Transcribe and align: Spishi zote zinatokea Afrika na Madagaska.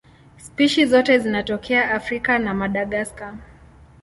Spishi 0.37 0.85
zote 0.85 1.19
zinatokea 1.19 1.91
Afrika 1.91 2.39
na 2.39 2.53
Madagaska. 2.53 3.37